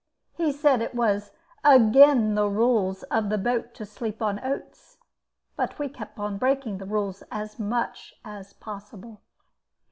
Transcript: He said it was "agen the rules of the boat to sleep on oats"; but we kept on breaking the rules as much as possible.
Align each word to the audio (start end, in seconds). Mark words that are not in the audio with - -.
He 0.33 0.51
said 0.51 0.81
it 0.81 0.95
was 0.95 1.29
"agen 1.63 2.33
the 2.33 2.47
rules 2.49 3.03
of 3.13 3.29
the 3.29 3.37
boat 3.37 3.75
to 3.75 3.85
sleep 3.85 4.19
on 4.19 4.39
oats"; 4.43 4.97
but 5.55 5.77
we 5.77 5.89
kept 5.89 6.17
on 6.17 6.39
breaking 6.39 6.79
the 6.79 6.87
rules 6.87 7.21
as 7.31 7.59
much 7.59 8.15
as 8.25 8.51
possible. 8.53 9.21